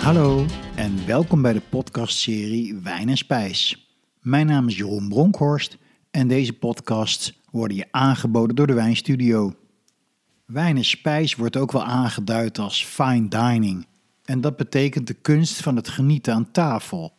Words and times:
Hallo 0.00 0.46
en 0.76 1.06
welkom 1.06 1.42
bij 1.42 1.52
de 1.52 1.62
podcastserie 1.68 2.74
Wijn 2.74 3.08
en 3.08 3.16
Spijs. 3.16 3.90
Mijn 4.20 4.46
naam 4.46 4.68
is 4.68 4.76
Jeroen 4.76 5.08
Bronkhorst 5.08 5.78
en 6.10 6.28
deze 6.28 6.52
podcasts 6.52 7.40
worden 7.50 7.76
je 7.76 7.86
aangeboden 7.90 8.56
door 8.56 8.66
de 8.66 8.72
Wijnstudio. 8.72 9.54
Wijn 10.46 10.76
en 10.76 10.84
spijs 10.84 11.34
wordt 11.34 11.56
ook 11.56 11.72
wel 11.72 11.84
aangeduid 11.84 12.58
als 12.58 12.84
fine 12.84 13.28
dining. 13.28 13.86
En 14.24 14.40
dat 14.40 14.56
betekent 14.56 15.06
de 15.06 15.14
kunst 15.14 15.60
van 15.62 15.76
het 15.76 15.88
genieten 15.88 16.34
aan 16.34 16.50
tafel. 16.50 17.12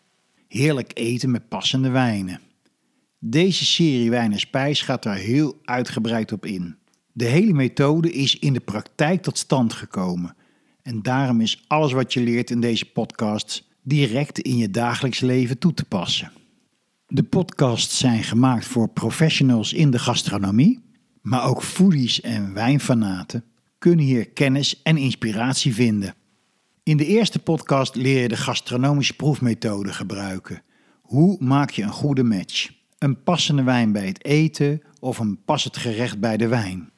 Heerlijk 0.47 0.91
eten 0.93 1.31
met 1.31 1.49
passende 1.49 1.89
wijnen. 1.89 2.39
Deze 3.19 3.65
serie 3.65 4.09
Wijn 4.09 4.31
en 4.31 4.39
Spijs 4.39 4.81
gaat 4.81 5.03
daar 5.03 5.15
heel 5.15 5.59
uitgebreid 5.63 6.31
op 6.31 6.45
in. 6.45 6.75
De 7.11 7.25
hele 7.25 7.53
methode 7.53 8.11
is 8.11 8.39
in 8.39 8.53
de 8.53 8.59
praktijk 8.59 9.21
tot 9.21 9.37
stand 9.37 9.73
gekomen. 9.73 10.35
En 10.83 11.01
daarom 11.01 11.41
is 11.41 11.63
alles 11.67 11.91
wat 11.91 12.13
je 12.13 12.21
leert 12.21 12.49
in 12.49 12.61
deze 12.61 12.85
podcasts 12.85 13.69
direct 13.81 14.39
in 14.39 14.57
je 14.57 14.69
dagelijks 14.69 15.19
leven 15.19 15.57
toe 15.57 15.73
te 15.73 15.85
passen. 15.85 16.31
De 17.07 17.23
podcasts 17.23 17.97
zijn 17.97 18.23
gemaakt 18.23 18.65
voor 18.65 18.89
professionals 18.89 19.73
in 19.73 19.91
de 19.91 19.99
gastronomie, 19.99 20.79
maar 21.21 21.45
ook 21.45 21.63
foodies 21.63 22.21
en 22.21 22.53
wijnfanaten 22.53 23.43
kunnen 23.77 24.05
hier 24.05 24.29
kennis 24.29 24.81
en 24.81 24.97
inspiratie 24.97 25.73
vinden. 25.73 26.15
In 26.83 26.97
de 26.97 27.05
eerste 27.05 27.39
podcast 27.39 27.95
leer 27.95 28.21
je 28.21 28.27
de 28.27 28.37
gastronomische 28.37 29.15
proefmethode 29.15 29.93
gebruiken. 29.93 30.61
Hoe 31.01 31.37
maak 31.39 31.69
je 31.69 31.83
een 31.83 31.91
goede 31.91 32.23
match? 32.23 32.69
Een 32.97 33.23
passende 33.23 33.63
wijn 33.63 33.91
bij 33.91 34.05
het 34.07 34.25
eten 34.25 34.81
of 34.99 35.19
een 35.19 35.43
passend 35.43 35.77
gerecht 35.77 36.19
bij 36.19 36.37
de 36.37 36.47
wijn. 36.47 36.91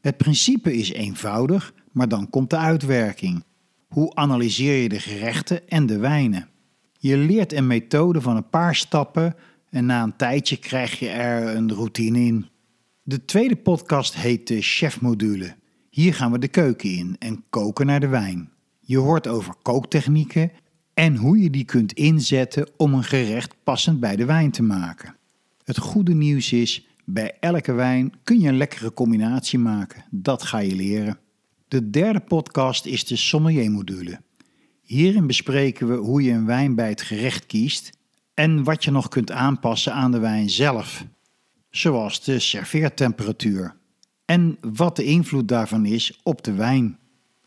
Het 0.00 0.16
principe 0.16 0.76
is 0.76 0.92
eenvoudig, 0.92 1.74
maar 1.92 2.08
dan 2.08 2.30
komt 2.30 2.50
de 2.50 2.56
uitwerking. 2.56 3.44
Hoe 3.88 4.14
analyseer 4.14 4.82
je 4.82 4.88
de 4.88 5.00
gerechten 5.00 5.68
en 5.68 5.86
de 5.86 5.98
wijnen? 5.98 6.48
Je 6.98 7.16
leert 7.16 7.52
een 7.52 7.66
methode 7.66 8.20
van 8.20 8.36
een 8.36 8.48
paar 8.48 8.74
stappen 8.74 9.34
en 9.70 9.86
na 9.86 10.02
een 10.02 10.16
tijdje 10.16 10.56
krijg 10.56 10.98
je 10.98 11.08
er 11.08 11.56
een 11.56 11.72
routine 11.72 12.18
in. 12.18 12.46
De 13.02 13.24
tweede 13.24 13.56
podcast 13.56 14.14
heet 14.14 14.46
de 14.46 14.60
chefmodule. 14.60 15.54
Hier 15.90 16.14
gaan 16.14 16.32
we 16.32 16.38
de 16.38 16.48
keuken 16.48 16.90
in 16.90 17.16
en 17.18 17.44
koken 17.50 17.86
naar 17.86 18.00
de 18.00 18.08
wijn. 18.08 18.50
Je 18.80 18.98
hoort 18.98 19.26
over 19.26 19.54
kooktechnieken 19.62 20.50
en 20.94 21.16
hoe 21.16 21.38
je 21.38 21.50
die 21.50 21.64
kunt 21.64 21.92
inzetten 21.92 22.68
om 22.76 22.94
een 22.94 23.04
gerecht 23.04 23.54
passend 23.64 24.00
bij 24.00 24.16
de 24.16 24.24
wijn 24.24 24.50
te 24.50 24.62
maken. 24.62 25.16
Het 25.64 25.78
goede 25.78 26.14
nieuws 26.14 26.52
is, 26.52 26.86
bij 27.04 27.36
elke 27.40 27.72
wijn 27.72 28.12
kun 28.24 28.40
je 28.40 28.48
een 28.48 28.56
lekkere 28.56 28.92
combinatie 28.92 29.58
maken. 29.58 30.04
Dat 30.10 30.42
ga 30.42 30.58
je 30.58 30.74
leren. 30.74 31.18
De 31.70 31.90
derde 31.90 32.20
podcast 32.20 32.86
is 32.86 33.04
de 33.04 33.16
sommelier-module. 33.16 34.20
Hierin 34.82 35.26
bespreken 35.26 35.88
we 35.88 35.94
hoe 35.94 36.22
je 36.22 36.32
een 36.32 36.46
wijn 36.46 36.74
bij 36.74 36.88
het 36.88 37.02
gerecht 37.02 37.46
kiest 37.46 37.90
en 38.34 38.64
wat 38.64 38.84
je 38.84 38.90
nog 38.90 39.08
kunt 39.08 39.30
aanpassen 39.30 39.92
aan 39.92 40.10
de 40.10 40.18
wijn 40.18 40.50
zelf, 40.50 41.04
zoals 41.70 42.24
de 42.24 42.38
serveertemperatuur 42.38 43.76
en 44.24 44.58
wat 44.60 44.96
de 44.96 45.04
invloed 45.04 45.48
daarvan 45.48 45.86
is 45.86 46.20
op 46.22 46.44
de 46.44 46.52
wijn. 46.52 46.98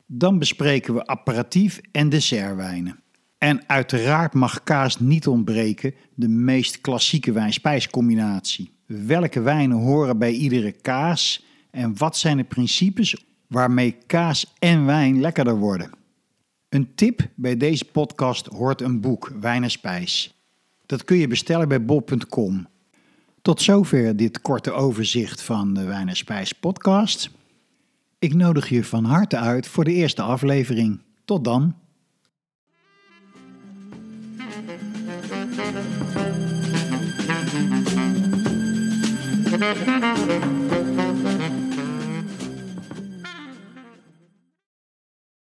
Dan 0.05 0.39
bespreken 0.39 0.93
we 0.93 1.05
apparatief 1.05 1.80
en 1.91 2.09
dessertwijnen. 2.09 2.99
En 3.37 3.69
uiteraard 3.69 4.33
mag 4.33 4.63
kaas 4.63 4.99
niet 4.99 5.27
ontbreken, 5.27 5.93
de 6.15 6.27
meest 6.27 6.81
klassieke 6.81 7.31
wijn-spijscombinatie. 7.31 8.71
Welke 8.85 9.41
wijnen 9.41 9.77
horen 9.77 10.17
bij 10.17 10.31
iedere 10.31 10.71
kaas 10.71 11.45
en 11.71 11.97
wat 11.97 12.17
zijn 12.17 12.37
de 12.37 12.43
principes 12.43 13.15
waarmee 13.53 13.97
kaas 14.07 14.53
en 14.59 14.85
wijn 14.85 15.21
lekkerder 15.21 15.55
worden? 15.55 15.91
Een 16.69 16.95
tip 16.95 17.27
bij 17.35 17.57
deze 17.57 17.85
podcast 17.85 18.45
hoort 18.45 18.81
een 18.81 19.01
boek, 19.01 19.31
Wijn 19.39 19.63
en 19.63 19.71
Spijs. 19.71 20.35
Dat 20.85 21.03
kun 21.03 21.17
je 21.17 21.27
bestellen 21.27 21.67
bij 21.67 21.85
bol.com. 21.85 22.67
Tot 23.42 23.61
zover 23.61 24.15
dit 24.15 24.42
korte 24.42 24.71
overzicht 24.71 25.42
van 25.42 25.73
de 25.73 25.83
Wijn 25.83 26.09
en 26.09 26.15
Spijs 26.15 26.53
podcast. 26.53 27.30
Ik 28.19 28.33
nodig 28.33 28.69
je 28.69 28.83
van 28.83 29.05
harte 29.05 29.37
uit 29.37 29.67
voor 29.67 29.83
de 29.83 29.93
eerste 29.93 30.21
aflevering. 30.21 30.99
Tot 31.25 31.43
dan. 31.43 31.75